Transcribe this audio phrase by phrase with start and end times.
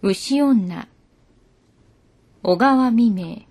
[0.00, 0.86] 牛女、
[2.44, 3.42] 小川未明。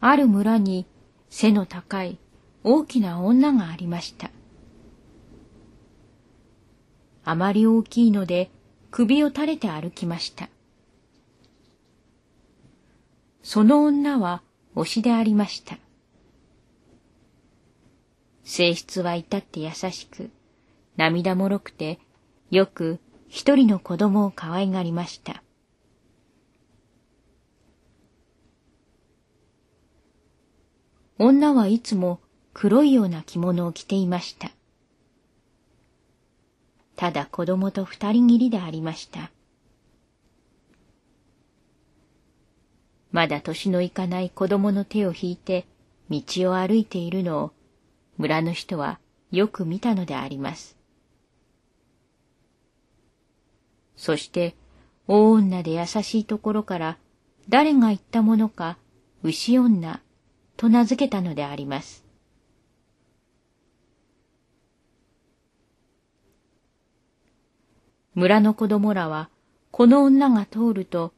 [0.00, 0.84] ある村に
[1.30, 2.18] 背の高い
[2.64, 4.32] 大きな女がありました。
[7.24, 8.50] あまり大きいので
[8.90, 10.48] 首を垂れて歩きました。
[13.44, 14.42] その女は
[14.74, 15.78] 推しでありました。
[18.42, 20.30] 性質は至って優しく、
[20.96, 22.00] 涙もろくて、
[22.50, 22.98] よく
[23.28, 25.42] 一人の子供を可愛がりました。
[31.18, 32.20] 女はいつも
[32.54, 34.50] 黒いような着物を着ていました。
[36.96, 39.30] ただ子供と二人きりでありました。
[43.12, 45.66] まだ年のいかない子供の手を引いて
[46.08, 47.52] 道を歩いているのを
[48.16, 50.77] 村の人はよく見たのであります。
[53.98, 54.56] そして
[55.06, 56.96] 大女で優しいところから
[57.50, 58.78] 誰が言ったものか
[59.22, 60.00] 牛女
[60.56, 62.06] と名付けたのであります。
[68.14, 69.28] 村の子供らは
[69.70, 71.12] この女が通ると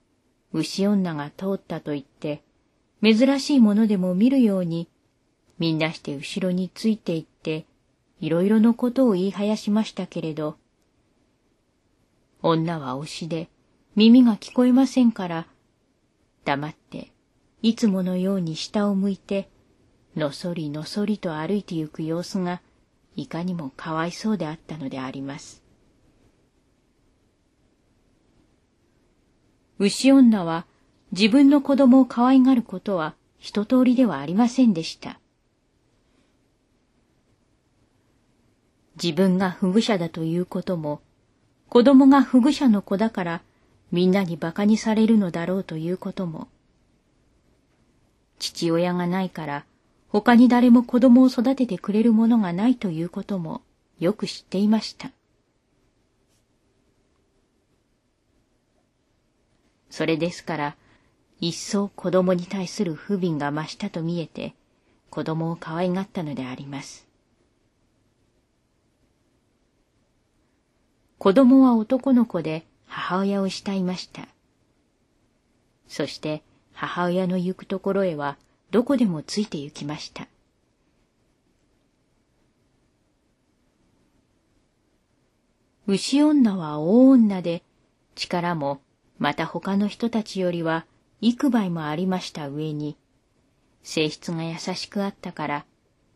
[0.53, 2.43] 牛女が通ったと言って、
[3.03, 4.89] 珍しいものでも見るように、
[5.59, 7.67] みんなして後ろについていって、
[8.21, 10.57] いろいろのことを言いはやしましたけれど、
[12.43, 13.49] 女は推しで
[13.97, 15.47] 耳が聞こえませんから、
[16.45, 17.13] 黙って
[17.63, 19.51] いつものように下を向いて、
[20.17, 22.63] のそりのそりと歩いてゆく様子が、
[23.17, 25.63] いかにもかわいそうであったのであります。
[29.79, 30.67] 牛女は
[31.13, 35.19] 自分の子供を可愛がることは一通りではありませんでした。
[39.03, 41.01] 自分が不具者だということも、
[41.71, 43.43] 子供が不具者の子だから
[43.93, 46.49] みんなに馬鹿にされるのだろうということも、
[48.41, 49.65] 父親がないから
[50.09, 53.63] 他に誰も子供を育ててくれるものがないということも
[54.01, 55.13] よく知っていました。
[59.91, 60.77] それですから、
[61.41, 64.55] 一層子供に対する不憫が増したと見えて、
[65.09, 67.10] 子供を可愛がったのであります。
[71.21, 74.27] 子供は男の子で母親を慕いました。
[75.87, 76.43] そして
[76.73, 78.39] 母親の行くところへは
[78.71, 80.29] どこでもついて行きました。
[85.87, 87.63] 牛女は大女で
[88.15, 88.81] 力も
[89.19, 90.87] また他の人たちよりは
[91.21, 92.97] 幾倍もありました上に、
[93.83, 95.67] 性質が優しくあったから、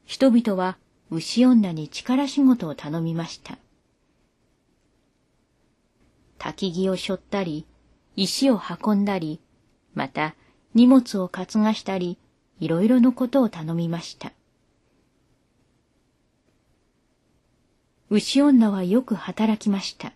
[0.07, 0.79] 人々は
[1.11, 3.59] 牛女に力仕事を頼みました。
[6.39, 7.67] 焚き木を背負ったり、
[8.17, 9.41] 石を運んだり、
[9.95, 10.35] また
[10.75, 12.19] 荷物を担がしたり、
[12.61, 14.33] いろいろのことを頼みました。
[18.11, 20.13] 牛女はよく働きました。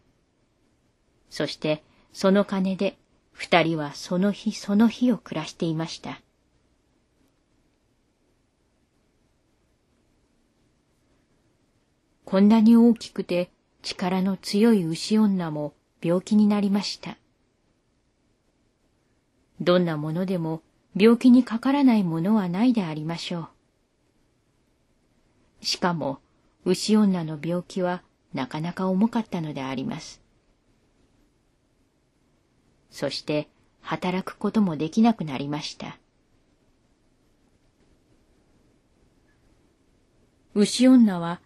[1.30, 2.96] そしてその金で
[3.32, 6.20] 二人はその日その日を暮らしていました。
[12.24, 13.50] こんなに大きくて
[13.82, 17.16] 力の強い牛女も病気になりました。
[19.60, 20.62] どんなものでも
[20.96, 23.48] 病気にかからないものはないでありましょ
[25.62, 25.64] う。
[25.64, 26.20] しかも
[26.64, 30.20] 牛女の病気はなかなか重かったのであります。
[32.90, 33.48] そして
[33.80, 35.98] 働くこともできなくなりました。
[40.54, 41.40] 牛女は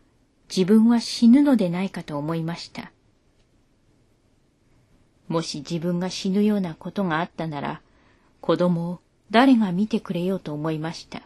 [0.55, 2.93] 自分は死ぬのでないかと思いました。
[5.33, 7.81] もし自分が死ぬようなことがあったなら、
[8.43, 9.01] 子供を
[9.31, 11.23] 誰が見てくれようと思いました。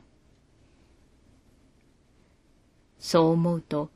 [3.00, 3.90] そう思うと、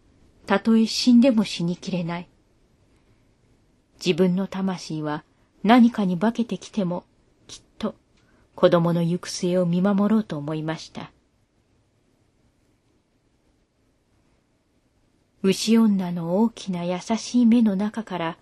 [0.47, 2.29] たとえ死んでも死にきれない。
[4.05, 5.23] 自分の魂は
[5.63, 7.05] 何かに化けてきても、
[7.47, 7.95] きっと
[8.57, 11.13] 子供の行く末を見守ろうと思いました。
[15.45, 18.37] 牛女の大きな優しい目の中から、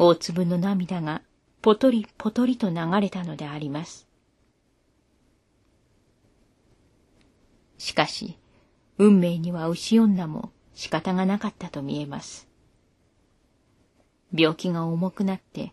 [0.00, 1.22] 大粒の涙が
[1.60, 4.06] ぽとりぽとりと流れたのであります。
[7.78, 8.38] しかし、
[8.96, 12.48] 運命には牛女も仕方がなかったと見えます。
[14.32, 15.72] 病気が重くなって、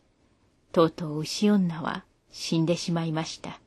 [0.72, 3.60] とうとう牛女は死んでしまいました。